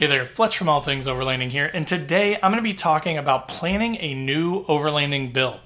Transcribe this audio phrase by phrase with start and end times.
[0.00, 3.18] Hey there, Fletch from All Things Overlanding here, and today I'm going to be talking
[3.18, 5.60] about planning a new overlanding build.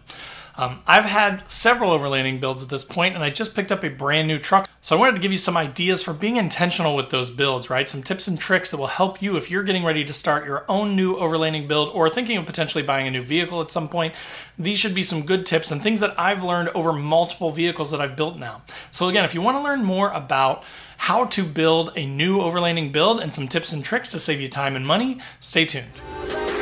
[0.56, 3.88] Um, I've had several overlanding builds at this point, and I just picked up a
[3.88, 4.68] brand new truck.
[4.80, 7.88] So I wanted to give you some ideas for being intentional with those builds, right?
[7.88, 10.64] Some tips and tricks that will help you if you're getting ready to start your
[10.68, 14.14] own new overlanding build or thinking of potentially buying a new vehicle at some point.
[14.58, 18.00] These should be some good tips and things that I've learned over multiple vehicles that
[18.00, 18.62] I've built now.
[18.92, 20.62] So again, if you want to learn more about
[20.98, 24.48] how to build a new overlanding build and some tips and tricks to save you
[24.48, 26.53] time and money, stay tuned.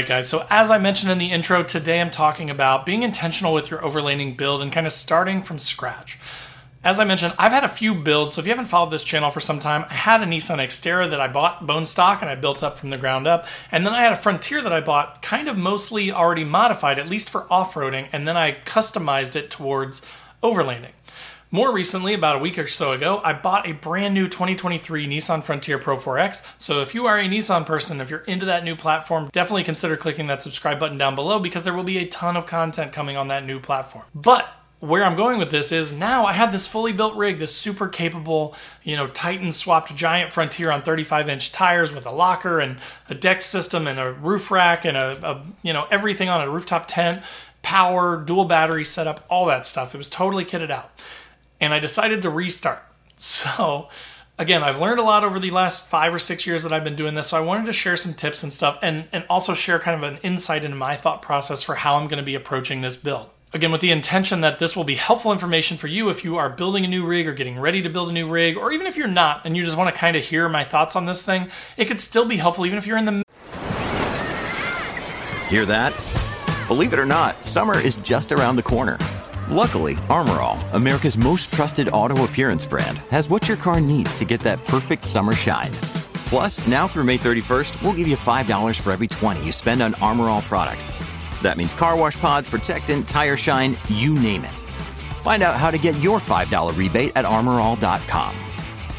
[0.00, 0.28] Right, guys.
[0.28, 3.80] So, as I mentioned in the intro, today I'm talking about being intentional with your
[3.80, 6.18] overlanding build and kind of starting from scratch.
[6.82, 8.34] As I mentioned, I've had a few builds.
[8.34, 11.10] So, if you haven't followed this channel for some time, I had a Nissan Xterra
[11.10, 13.46] that I bought bone stock and I built up from the ground up.
[13.70, 17.08] And then I had a Frontier that I bought kind of mostly already modified, at
[17.08, 18.08] least for off roading.
[18.10, 20.00] And then I customized it towards
[20.42, 20.92] overlanding.
[21.52, 25.42] More recently, about a week or so ago, I bought a brand new 2023 Nissan
[25.42, 26.46] Frontier Pro 4X.
[26.58, 29.96] So if you are a Nissan person, if you're into that new platform, definitely consider
[29.96, 33.16] clicking that subscribe button down below because there will be a ton of content coming
[33.16, 34.04] on that new platform.
[34.14, 34.48] But
[34.78, 37.88] where I'm going with this is now I have this fully built rig, this super
[37.88, 38.54] capable,
[38.84, 43.14] you know, Titan swapped giant Frontier on 35 inch tires with a locker and a
[43.16, 46.86] deck system and a roof rack and a, a you know, everything on a rooftop
[46.86, 47.24] tent,
[47.62, 49.96] power, dual battery setup, all that stuff.
[49.96, 50.92] It was totally kitted out
[51.60, 52.82] and I decided to restart.
[53.16, 53.88] So,
[54.38, 56.96] again, I've learned a lot over the last five or six years that I've been
[56.96, 57.28] doing this.
[57.28, 60.10] So, I wanted to share some tips and stuff and, and also share kind of
[60.10, 63.28] an insight into my thought process for how I'm going to be approaching this build.
[63.52, 66.48] Again, with the intention that this will be helpful information for you if you are
[66.48, 68.96] building a new rig or getting ready to build a new rig, or even if
[68.96, 71.50] you're not and you just want to kind of hear my thoughts on this thing,
[71.76, 73.24] it could still be helpful even if you're in the.
[75.48, 75.92] Hear that?
[76.68, 78.96] Believe it or not, summer is just around the corner.
[79.50, 84.24] Luckily, Armor All, America's most trusted auto appearance brand, has what your car needs to
[84.24, 85.72] get that perfect summer shine.
[86.28, 89.94] Plus, now through May 31st, we'll give you $5 for every 20 you spend on
[89.94, 90.92] Armor All products.
[91.42, 94.56] That means car wash pods, protectant, tire shine, you name it.
[95.20, 98.36] Find out how to get your $5 rebate at armorall.com.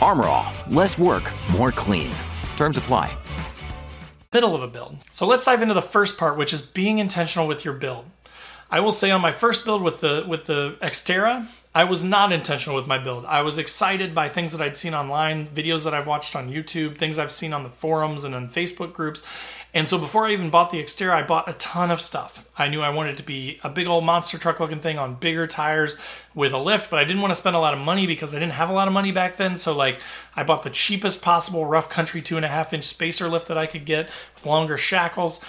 [0.01, 2.11] Armor All, less work, more clean.
[2.57, 3.15] Terms apply.
[4.33, 4.97] Middle of a build.
[5.11, 8.03] So let's dive into the first part, which is being intentional with your build.
[8.71, 11.45] I will say on my first build with the with the Xterra,
[11.75, 13.25] I was not intentional with my build.
[13.25, 16.97] I was excited by things that I'd seen online, videos that I've watched on YouTube,
[16.97, 19.23] things I've seen on the forums and on Facebook groups.
[19.73, 22.45] And so before I even bought the Xterra, I bought a ton of stuff.
[22.57, 25.47] I knew I wanted to be a big old monster truck looking thing on bigger
[25.47, 25.97] tires
[26.35, 28.39] with a lift, but I didn't want to spend a lot of money because I
[28.39, 29.55] didn't have a lot of money back then.
[29.55, 29.99] So like
[30.35, 33.57] I bought the cheapest possible rough country two and a half inch spacer lift that
[33.57, 35.39] I could get with longer shackles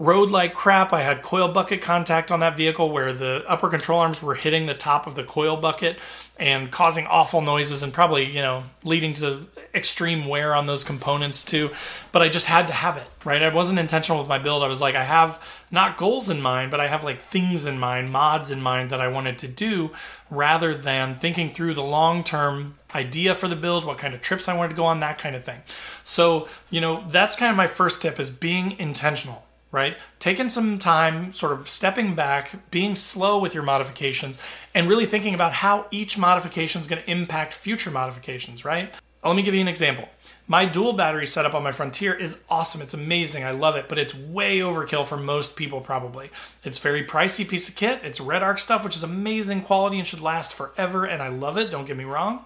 [0.00, 0.94] rode like crap.
[0.94, 4.64] I had coil bucket contact on that vehicle where the upper control arms were hitting
[4.64, 5.98] the top of the coil bucket
[6.38, 11.44] and causing awful noises and probably, you know, leading to extreme wear on those components
[11.44, 11.70] too.
[12.12, 13.42] But I just had to have it, right?
[13.42, 14.62] I wasn't intentional with my build.
[14.62, 15.38] I was like, I have
[15.70, 19.02] not goals in mind, but I have like things in mind, mods in mind that
[19.02, 19.90] I wanted to do
[20.30, 24.48] rather than thinking through the long term idea for the build, what kind of trips
[24.48, 25.60] I wanted to go on, that kind of thing.
[26.04, 29.96] So, you know, that's kind of my first tip is being intentional right?
[30.18, 34.38] Taking some time, sort of stepping back, being slow with your modifications,
[34.74, 38.92] and really thinking about how each modification is going to impact future modifications, right?
[39.22, 40.08] Uh, let me give you an example.
[40.48, 42.82] My dual battery setup on my Frontier is awesome.
[42.82, 43.44] It's amazing.
[43.44, 46.30] I love it, but it's way overkill for most people probably.
[46.64, 48.00] It's very pricey piece of kit.
[48.02, 51.70] It's REDARC stuff, which is amazing quality and should last forever, and I love it.
[51.70, 52.44] Don't get me wrong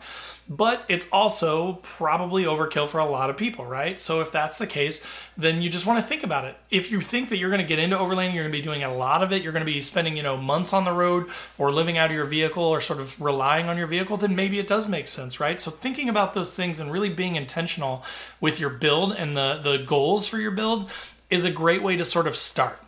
[0.49, 3.99] but it's also probably overkill for a lot of people, right?
[3.99, 5.03] So if that's the case,
[5.39, 6.57] then you just want to think about it.
[6.71, 8.85] If you think that you're going to get into overlanding, you're going to be doing
[8.85, 11.31] a lot of it, you're going to be spending, you know, months on the road
[11.57, 14.59] or living out of your vehicle or sort of relying on your vehicle, then maybe
[14.59, 15.61] it does make sense, right?
[15.61, 18.05] So thinking about those things and really being intentional
[18.41, 20.91] with your build and the the goals for your build
[21.31, 22.79] is a great way to sort of start.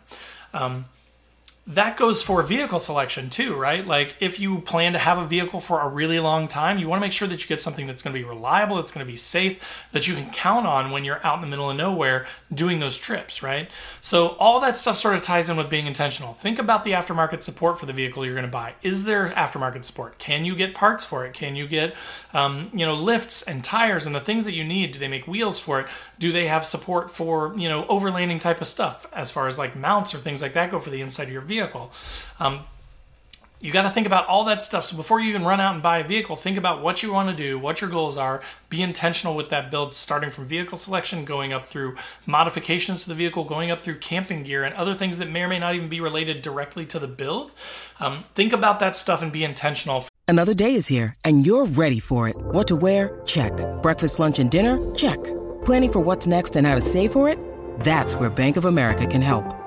[0.53, 0.85] Um,
[1.69, 3.85] that goes for vehicle selection too, right?
[3.85, 7.01] Like if you plan to have a vehicle for a really long time, you want
[7.01, 9.11] to make sure that you get something that's going to be reliable, that's going to
[9.11, 9.59] be safe,
[9.91, 12.97] that you can count on when you're out in the middle of nowhere doing those
[12.97, 13.69] trips, right?
[13.99, 16.33] So all that stuff sort of ties in with being intentional.
[16.33, 18.75] Think about the aftermarket support for the vehicle you're going to buy.
[18.81, 20.19] Is there aftermarket support?
[20.19, 21.33] Can you get parts for it?
[21.33, 21.93] Can you get,
[22.33, 24.93] um, you know, lifts and tires and the things that you need?
[24.93, 25.87] Do they make wheels for it?
[26.17, 29.75] Do they have support for, you know, overlanding type of stuff as far as like
[29.75, 31.56] mounts or things like that go for the inside of your vehicle?
[31.57, 31.91] Vehicle.
[32.39, 32.61] Um,
[33.59, 34.83] you got to think about all that stuff.
[34.85, 37.35] So before you even run out and buy a vehicle, think about what you want
[37.35, 38.41] to do, what your goals are.
[38.69, 41.95] Be intentional with that build, starting from vehicle selection, going up through
[42.27, 45.47] modifications to the vehicle, going up through camping gear, and other things that may or
[45.47, 47.51] may not even be related directly to the build.
[47.99, 50.05] Um, think about that stuff and be intentional.
[50.27, 52.35] Another day is here, and you're ready for it.
[52.37, 53.19] What to wear?
[53.25, 53.53] Check.
[53.81, 54.77] Breakfast, lunch, and dinner?
[54.93, 55.17] Check.
[55.65, 57.39] Planning for what's next and how to save for it?
[57.79, 59.66] That's where Bank of America can help.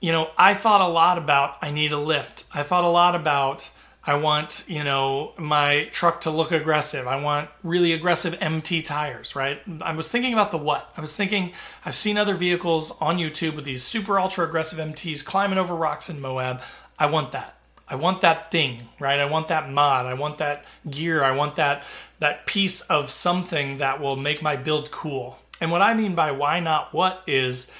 [0.00, 2.44] you know, I thought a lot about I need a lift.
[2.52, 3.70] I thought a lot about
[4.02, 7.06] I want, you know, my truck to look aggressive.
[7.06, 9.60] I want really aggressive MT tires, right?
[9.82, 10.90] I was thinking about the what.
[10.96, 11.52] I was thinking
[11.84, 16.08] I've seen other vehicles on YouTube with these super ultra aggressive MTs climbing over rocks
[16.08, 16.62] in Moab.
[16.98, 17.56] I want that.
[17.86, 19.20] I want that thing, right?
[19.20, 20.06] I want that mod.
[20.06, 21.22] I want that gear.
[21.22, 21.84] I want that
[22.20, 25.38] that piece of something that will make my build cool.
[25.60, 27.70] And what I mean by why not what is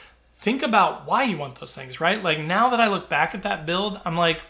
[0.41, 2.23] think about why you want those things, right?
[2.23, 4.41] Like now that I look back at that build, I'm like,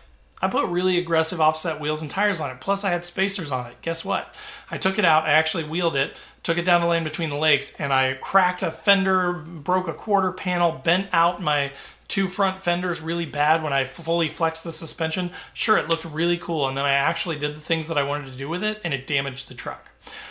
[0.41, 2.61] I put really aggressive offset wheels and tires on it.
[2.61, 3.77] Plus, I had spacers on it.
[3.83, 4.33] Guess what?
[4.71, 5.25] I took it out.
[5.25, 8.63] I actually wheeled it, took it down the Land Between the Lakes, and I cracked
[8.63, 11.73] a fender, broke a quarter panel, bent out my
[12.09, 15.31] two front fenders really bad when I fully flexed the suspension.
[15.53, 16.67] Sure, it looked really cool.
[16.67, 18.95] And then I actually did the things that I wanted to do with it, and
[18.95, 19.91] it damaged the truck.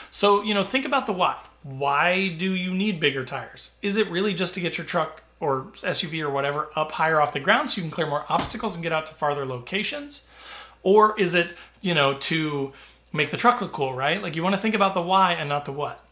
[0.09, 1.37] So, you know, think about the why.
[1.61, 3.75] Why do you need bigger tires?
[3.81, 7.33] Is it really just to get your truck or SUV or whatever up higher off
[7.33, 10.27] the ground so you can clear more obstacles and get out to farther locations?
[10.83, 12.73] Or is it, you know, to
[13.11, 14.21] make the truck look cool, right?
[14.21, 16.03] Like you want to think about the why and not the what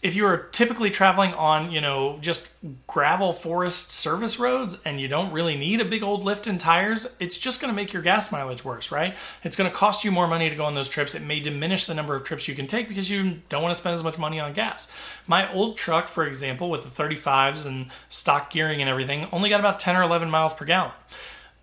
[0.00, 2.48] if you are typically traveling on, you know, just
[2.86, 7.16] gravel forest service roads and you don't really need a big old lift in tires,
[7.18, 9.16] it's just going to make your gas mileage worse, right?
[9.42, 11.16] It's going to cost you more money to go on those trips.
[11.16, 13.80] It may diminish the number of trips you can take because you don't want to
[13.80, 14.88] spend as much money on gas.
[15.26, 19.58] My old truck, for example, with the 35s and stock gearing and everything, only got
[19.58, 20.92] about 10 or 11 miles per gallon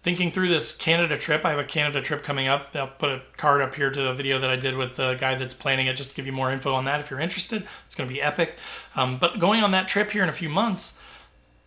[0.05, 1.43] thinking through this Canada trip.
[1.43, 2.69] I have a Canada trip coming up.
[2.75, 5.33] I'll put a card up here to a video that I did with the guy
[5.33, 7.65] that's planning it, just to give you more info on that if you're interested.
[7.87, 8.55] It's going to be epic.
[8.95, 10.93] Um, but going on that trip here in a few months,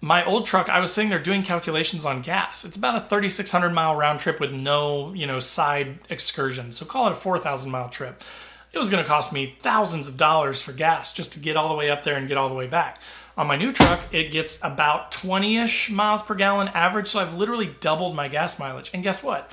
[0.01, 2.65] my old truck, I was sitting there doing calculations on gas.
[2.65, 6.77] It's about a 3,600 mile round trip with no, you know, side excursions.
[6.77, 8.23] So call it a 4,000 mile trip.
[8.73, 11.69] It was going to cost me thousands of dollars for gas just to get all
[11.69, 13.01] the way up there and get all the way back.
[13.39, 17.07] On my new truck, it gets about 20 ish miles per gallon average.
[17.07, 18.91] So I've literally doubled my gas mileage.
[18.93, 19.49] And guess what?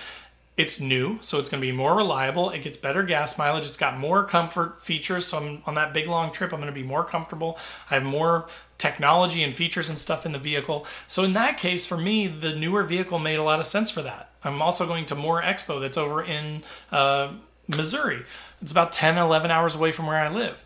[0.57, 2.49] It's new, so it's going to be more reliable.
[2.49, 3.65] It gets better gas mileage.
[3.65, 5.27] It's got more comfort features.
[5.27, 7.59] So I'm, on that big long trip, I'm going to be more comfortable.
[7.91, 8.47] I have more
[8.79, 10.87] technology and features and stuff in the vehicle.
[11.07, 14.01] So in that case, for me, the newer vehicle made a lot of sense for
[14.01, 14.31] that.
[14.43, 17.33] I'm also going to Moore Expo that's over in uh,
[17.67, 18.23] Missouri.
[18.63, 20.63] It's about 10, 11 hours away from where I live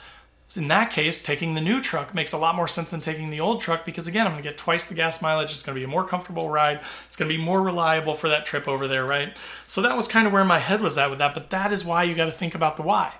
[0.55, 3.39] in that case, taking the new truck makes a lot more sense than taking the
[3.39, 5.51] old truck because, again, I'm to get twice the gas mileage.
[5.51, 6.81] It's to be a more comfortable ride.
[7.07, 9.35] It's to be more reliable for that trip over there, right?
[9.67, 11.35] So that was kind of where my head was at with that.
[11.35, 13.13] But that is why you got to think about the why.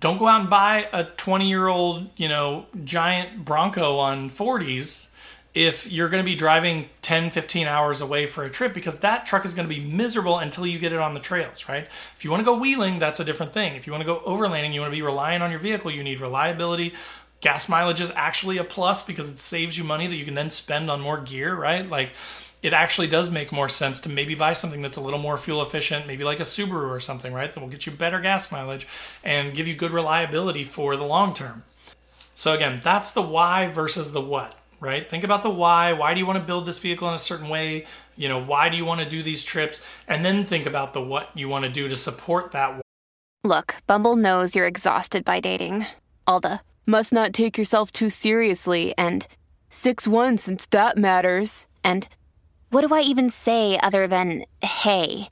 [0.00, 5.08] Don't go out and buy a 20 year old, you know, giant Bronco on 40s
[5.58, 9.26] if you're going to be driving 10, 15 hours away for a trip because that
[9.26, 11.88] truck is going to be miserable until you get it on the trails, right?
[12.16, 13.74] If you want to go wheeling, that's a different thing.
[13.74, 16.04] If you want to go overlanding, you want to be relying on your vehicle, you
[16.04, 16.94] need reliability.
[17.40, 20.48] Gas mileage is actually a plus because it saves you money that you can then
[20.48, 21.90] spend on more gear, right?
[21.90, 22.10] Like
[22.62, 25.60] it actually does make more sense to maybe buy something that's a little more fuel
[25.60, 27.52] efficient, maybe like a Subaru or something, right?
[27.52, 28.86] That will get you better gas mileage
[29.24, 31.64] and give you good reliability for the long term.
[32.32, 35.08] So again, that's the why versus the what right?
[35.08, 35.92] Think about the why.
[35.92, 37.86] Why do you want to build this vehicle in a certain way?
[38.16, 39.82] You know, why do you want to do these trips?
[40.06, 42.80] And then think about the what you want to do to support that.
[43.44, 45.86] Look, Bumble knows you're exhausted by dating.
[46.26, 49.26] All the must not take yourself too seriously and
[49.70, 51.66] 6 1 since that matters.
[51.84, 52.08] And
[52.70, 55.28] what do I even say other than hey?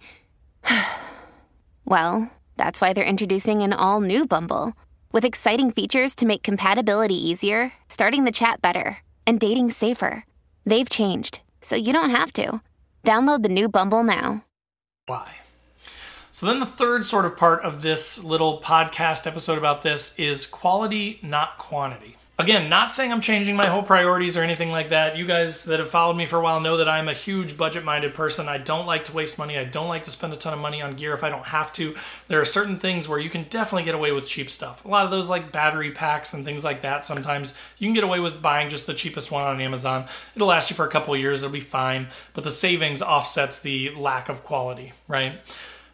[1.84, 4.72] well, That's why they're introducing an all new Bumble
[5.12, 10.24] with exciting features to make compatibility easier, starting the chat better, and dating safer.
[10.64, 12.60] They've changed, so you don't have to.
[13.04, 14.44] Download the new Bumble now.
[15.06, 15.36] Why?
[16.30, 20.44] So, then the third sort of part of this little podcast episode about this is
[20.44, 22.16] quality, not quantity.
[22.38, 25.16] Again, not saying I'm changing my whole priorities or anything like that.
[25.16, 27.82] You guys that have followed me for a while know that I'm a huge budget
[27.82, 28.46] minded person.
[28.46, 29.56] I don't like to waste money.
[29.56, 31.72] I don't like to spend a ton of money on gear if I don't have
[31.74, 31.96] to.
[32.28, 34.84] There are certain things where you can definitely get away with cheap stuff.
[34.84, 38.04] A lot of those, like battery packs and things like that, sometimes you can get
[38.04, 40.04] away with buying just the cheapest one on Amazon.
[40.34, 43.94] It'll last you for a couple years, it'll be fine, but the savings offsets the
[43.94, 45.40] lack of quality, right?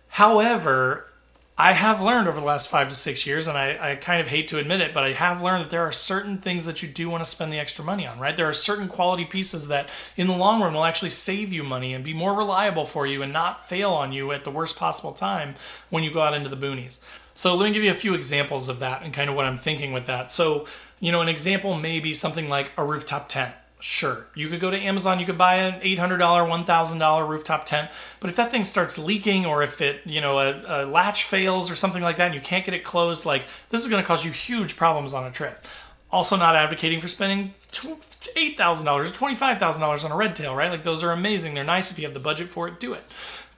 [0.09, 1.12] However,
[1.59, 4.29] I have learned over the last five to six years, and I, I, kind of
[4.29, 6.89] hate to admit it, but I have learned that there are certain things that you
[6.89, 8.35] do want to spend the extra money on, right?
[8.35, 11.93] There are certain quality pieces that in the long run will actually save you money
[11.93, 15.13] and be more reliable for you and not fail on you at the worst possible
[15.13, 15.55] time
[15.91, 16.99] when you go out into the boonies.
[17.35, 19.59] So let me give you a few examples of that and kind of what I'm
[19.59, 20.33] thinking with that.
[20.33, 20.67] So,
[21.01, 24.71] you know, an example may be something like a rooftop tent Sure, you could go
[24.71, 28.97] to Amazon, you could buy an $800, $1,000 rooftop tent, but if that thing starts
[28.97, 32.35] leaking or if it, you know, a, a latch fails or something like that and
[32.37, 35.27] you can't get it closed, like this is going to cause you huge problems on
[35.27, 35.67] a trip.
[36.12, 40.71] Also, not advocating for spending $8,000 or $25,000 on a red tail, right?
[40.71, 41.55] Like those are amazing.
[41.55, 43.03] They're nice if you have the budget for it, do it.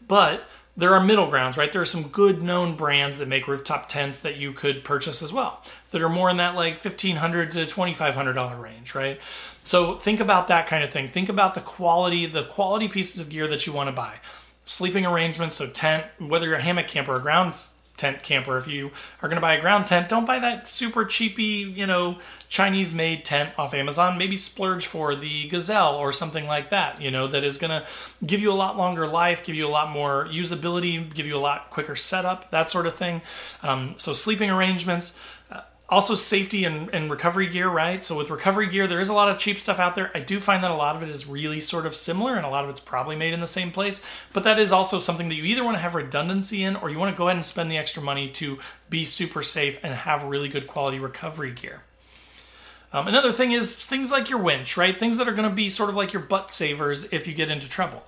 [0.09, 1.71] But there are middle grounds, right?
[1.73, 5.33] There are some good known brands that make rooftop tents that you could purchase as
[5.33, 5.62] well
[5.93, 9.21] that are more in that like 1,500 to $2,500 range, right?
[9.62, 11.09] So think about that kind of thing.
[11.09, 14.14] Think about the quality, the quality pieces of gear that you want to buy.
[14.66, 17.54] Sleeping arrangements, so tent, whether you're a hammock camper or ground
[17.97, 18.91] tent camper, if you
[19.23, 22.93] are going to buy a ground tent, don't buy that super cheapy, you know, Chinese
[22.93, 24.19] made tent off Amazon.
[24.19, 27.87] Maybe splurge for the Gazelle or something like that, you know, that is going to
[28.27, 31.39] give you a lot longer life, give you a lot more usability, give you a
[31.39, 33.23] lot quicker setup, that sort of thing.
[33.63, 35.17] Um, so sleeping arrangements
[35.95, 38.05] also safety and, and recovery gear right?
[38.05, 40.11] So with recovery gear there is a lot of cheap stuff out there.
[40.15, 42.49] I do find that a lot of it is really sort of similar and a
[42.49, 45.37] lot of it's probably made in the same place but that is also something that
[45.37, 47.71] you either want to have redundancy in or you want to go ahead and spend
[47.71, 48.59] the extra money to
[48.91, 51.83] be super safe and have really good quality recovery gear.
[52.93, 54.99] Um, another thing is things like your winch right?
[54.99, 57.51] Things that are going to be sort of like your butt savers if you get
[57.51, 58.05] into trouble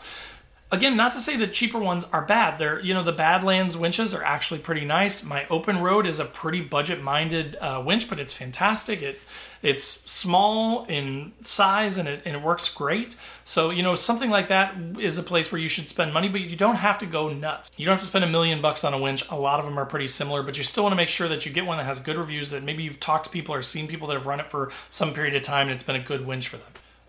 [0.70, 2.58] again, not to say that cheaper ones are bad.
[2.58, 5.22] They're, you know, the Badlands winches are actually pretty nice.
[5.22, 9.02] My Open Road is a pretty budget-minded uh, winch, but it's fantastic.
[9.02, 9.20] It
[9.62, 13.16] it's small in size and it, and it works great.
[13.44, 16.42] So, you know, something like that is a place where you should spend money, but
[16.42, 17.70] you don't have to go nuts.
[17.76, 19.28] You don't have to spend a million bucks on a winch.
[19.30, 21.46] A lot of them are pretty similar, but you still want to make sure that
[21.46, 23.88] you get one that has good reviews, that maybe you've talked to people or seen
[23.88, 26.26] people that have run it for some period of time and it's been a good
[26.26, 26.68] winch for them.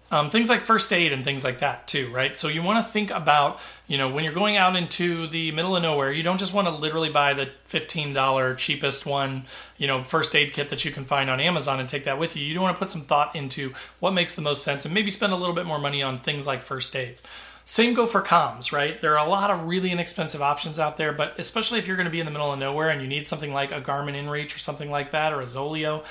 [0.10, 2.38] Um, things like first aid and things like that too, right?
[2.38, 5.76] So you want to think about, you know, when you're going out into the middle
[5.76, 9.44] of nowhere, you don't just want to literally buy the $15 cheapest one,
[9.78, 12.38] you know, first aid kit that you can find on Amazon and take that with
[12.38, 12.46] you.
[12.46, 15.12] You do want to put some thought into what makes the most sense and maybe
[15.12, 17.18] spend a little bit more money on things like first aid.
[17.70, 19.02] Same go for comms, right?
[19.02, 22.06] There are a lot of really inexpensive options out there, but especially if you're going
[22.06, 24.56] to be in the middle of nowhere and you need something like a Garmin InReach
[24.56, 26.06] or something like that or a Zoleo,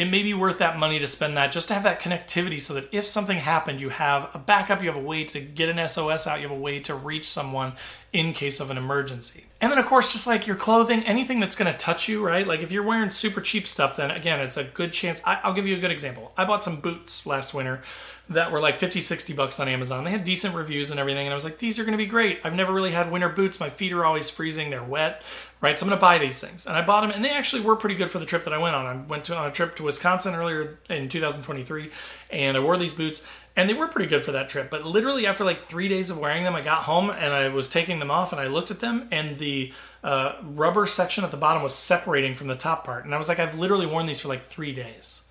[0.00, 2.72] it may be worth that money to spend that just to have that connectivity so
[2.72, 5.86] that if something happened, you have a backup, you have a way to get an
[5.86, 7.74] SOS out, you have a way to reach someone
[8.10, 9.44] in case of an emergency.
[9.60, 12.46] And then, of course, just like your clothing, anything that's to touch you, right?
[12.46, 15.20] Like if you're wearing super cheap stuff, then again, it's a good chance.
[15.26, 16.32] I, will give you a good example.
[16.34, 17.82] I bought some boots last winter
[18.30, 20.04] that were like 50, 60 bucks on Amazon.
[20.04, 21.26] They had decent reviews and everything.
[21.26, 22.38] And I was like, these are going to be great.
[22.44, 23.58] I've never really had winter boots.
[23.58, 24.70] My feet are always freezing.
[24.70, 25.22] They're wet,
[25.60, 25.76] right?
[25.76, 26.64] So I'm going to buy these things.
[26.64, 28.58] And I bought them and they actually were pretty good for the trip that I
[28.58, 28.86] went on.
[28.86, 31.90] I went to, on a trip to Wisconsin earlier in 2023
[32.30, 33.22] and I wore these boots
[33.56, 34.70] and they were pretty good for that trip.
[34.70, 37.68] But literally after like three days of wearing them, I got home and I was
[37.68, 39.72] taking them off and I looked at them and the
[40.04, 43.04] uh, rubber section at the bottom was separating from the top part.
[43.04, 45.22] And I was like, I've literally worn these for like three days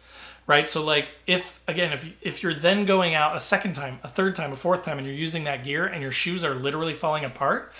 [0.49, 4.07] right so like if again if if you're then going out a second time a
[4.09, 6.93] third time a fourth time and you're using that gear and your shoes are literally
[6.93, 7.71] falling apart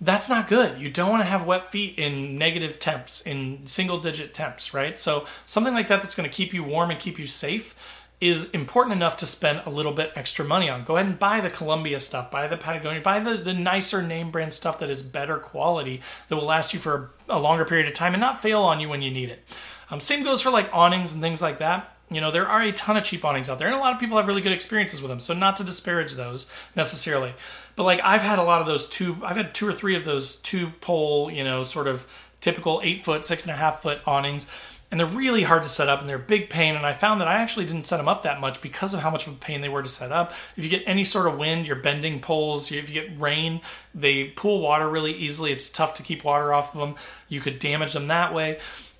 [0.00, 4.00] that's not good you don't want to have wet feet in negative temps in single
[4.00, 7.18] digit temps right so something like that that's going to keep you warm and keep
[7.18, 7.74] you safe
[8.20, 10.82] is important enough to spend a little bit extra money on.
[10.82, 14.32] Go ahead and buy the Columbia stuff, buy the Patagonia, buy the, the nicer name
[14.32, 17.94] brand stuff that is better quality that will last you for a longer period of
[17.94, 19.44] time and not fail on you when you need it.
[19.88, 21.94] Um, same goes for like awnings and things like that.
[22.10, 24.00] You know, there are a ton of cheap awnings out there, and a lot of
[24.00, 25.20] people have really good experiences with them.
[25.20, 27.34] So, not to disparage those necessarily,
[27.76, 29.16] but like I've had a lot of those two.
[29.22, 32.06] I've had two or three of those two pole, you know, sort of
[32.40, 34.46] typical eight foot, six and a half foot awnings,
[34.90, 37.20] and they're really hard to set up and they're a big pain and i found
[37.20, 39.36] that i actually didn't set them up that much because of how much of a
[39.36, 42.20] pain they were to set up if you get any sort of wind you're bending
[42.20, 43.60] poles if you get rain
[43.94, 46.94] they pool water really easily it's tough to keep water off of them
[47.28, 48.58] you could damage them that way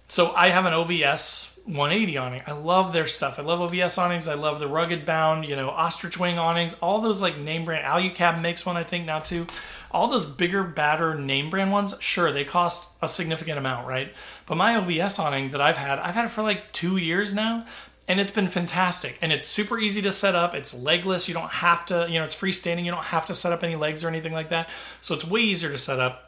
[0.09, 2.43] so i have an ovs 180 awning.
[2.47, 3.39] I love their stuff.
[3.39, 4.27] I love OVS awnings.
[4.27, 6.75] I love the rugged bound, you know, ostrich wing awnings.
[6.81, 7.85] All those like name brand.
[7.85, 9.47] Alucab makes one, I think, now too.
[9.91, 14.13] All those bigger, badder name brand ones, sure, they cost a significant amount, right?
[14.47, 17.67] But my OVS awning that I've had, I've had it for like two years now.
[18.07, 19.19] And it's been fantastic.
[19.21, 20.55] And it's super easy to set up.
[20.55, 21.29] It's legless.
[21.29, 22.87] You don't have to, you know, it's freestanding.
[22.87, 24.71] You don't have to set up any legs or anything like that.
[25.03, 26.28] So it's way easier to set up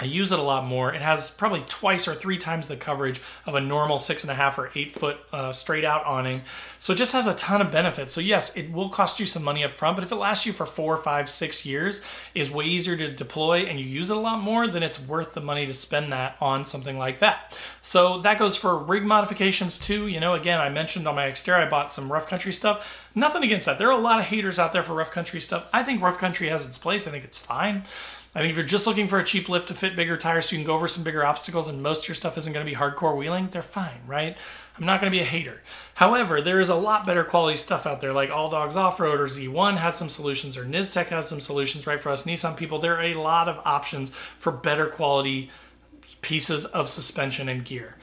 [0.00, 0.94] I use it a lot more.
[0.94, 4.34] It has probably twice or three times the coverage of a normal six and a
[4.34, 6.42] half or eight foot uh, straight out awning.
[6.78, 8.14] So it just has a ton of benefits.
[8.14, 10.54] So yes, it will cost you some money up front, but if it lasts you
[10.54, 12.00] for four, five, six years,
[12.34, 15.34] is way easier to deploy and you use it a lot more, then it's worth
[15.34, 17.54] the money to spend that on something like that.
[17.82, 20.06] So that goes for rig modifications too.
[20.06, 23.06] You know, again, I mentioned on my Xterra, I bought some rough country stuff.
[23.14, 23.78] Nothing against that.
[23.78, 25.68] There are a lot of haters out there for rough country stuff.
[25.72, 27.06] I think rough country has its place.
[27.06, 27.84] I think it's fine.
[28.32, 30.54] I think if you're just looking for a cheap lift to fit bigger tires so
[30.54, 32.70] you can go over some bigger obstacles and most of your stuff isn't going to
[32.70, 34.36] be hardcore wheeling, they're fine, right?
[34.78, 35.60] I'm not going to be a hater.
[35.94, 39.18] However, there is a lot better quality stuff out there, like All Dogs Off Road
[39.18, 42.00] or Z1 has some solutions, or Niztek has some solutions, right?
[42.00, 45.50] For us Nissan people, there are a lot of options for better quality
[46.22, 47.96] pieces of suspension and gear.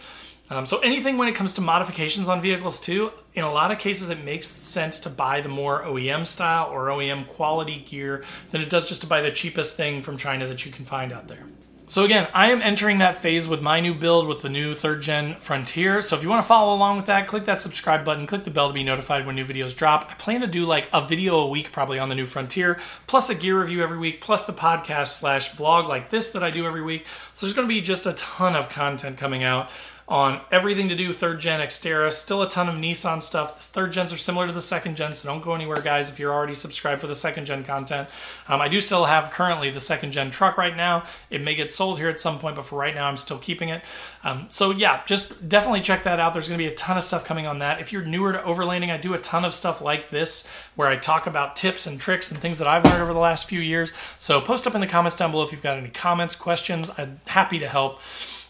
[0.49, 3.79] Um, so anything when it comes to modifications on vehicles too, in a lot of
[3.79, 8.61] cases it makes sense to buy the more OEM style or OEM quality gear than
[8.61, 11.27] it does just to buy the cheapest thing from China that you can find out
[11.27, 11.45] there.
[11.89, 15.01] So again, I am entering that phase with my new build with the new third
[15.01, 16.01] gen Frontier.
[16.01, 18.51] So if you want to follow along with that, click that subscribe button, click the
[18.51, 20.05] bell to be notified when new videos drop.
[20.11, 22.77] I plan to do like a video a week probably on the new Frontier,
[23.07, 26.51] plus a gear review every week, plus the podcast slash vlog like this that I
[26.51, 27.05] do every week.
[27.31, 29.69] So there's going to be just a ton of content coming out
[30.07, 32.11] on everything to do third gen Xterra.
[32.13, 33.57] Still a ton of Nissan stuff.
[33.57, 36.17] The third gens are similar to the second gen, so don't go anywhere, guys, if
[36.17, 38.07] you're already subscribed for the second gen content.
[38.47, 41.03] Um, I do still have currently the second gen truck right now.
[41.29, 43.67] It may get sold here at some point, but for right now, I'm still keeping
[43.67, 43.81] it.
[44.23, 46.33] Um, so yeah, just definitely check that out.
[46.33, 47.81] There's going to be a ton of stuff coming on that.
[47.81, 50.95] If you're newer to overlanding, I do a ton of stuff like this where I
[50.95, 53.91] talk about tips and tricks and things that I've learned over the last few years.
[54.19, 56.91] So post up in the comments down below if you've got any comments, questions.
[56.97, 57.99] I'm happy to help.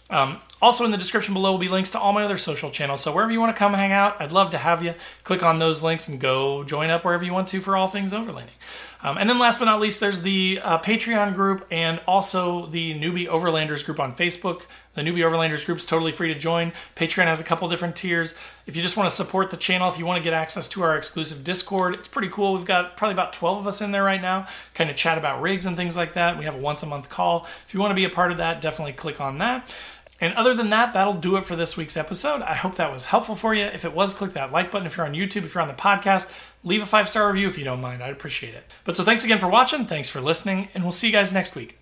[0.10, 3.02] Um, also, in the description below will be links to all my other social channels.
[3.02, 4.96] So, wherever you want to come hang out, I'd love to have you.
[5.24, 8.12] Click on those links and go join up wherever you want to for all things
[8.12, 8.58] overlanding.
[9.04, 13.00] Um, and then, last but not least, there's the uh, Patreon group and also the
[13.00, 14.64] Newbie Overlanders group on Facebook.
[14.96, 16.74] The Newbie Overlanders group is totally free to join.
[16.96, 18.34] Patreon has a couple different tiers.
[18.66, 20.82] If you just want to support the channel, if you want to get access to
[20.82, 22.56] our exclusive Discord, it's pretty cool.
[22.56, 25.40] We've got probably about 12 of us in there right now, kind of chat about
[25.40, 26.40] rigs and things like that.
[26.40, 27.46] We have a once a month call.
[27.68, 29.70] If you want to be a part of that, definitely click on that.
[30.20, 32.42] And other than that, that'll do it for this week's episode.
[32.42, 33.66] I hope that was helpful for you.
[33.66, 34.88] If it was, click that like button.
[34.88, 36.30] If you're on YouTube, if you're on the podcast,
[36.64, 38.02] leave a five star review if you don't mind.
[38.02, 38.64] I'd appreciate it.
[38.84, 39.86] But so thanks again for watching.
[39.86, 41.78] Thanks for listening, and we'll see you guys next week.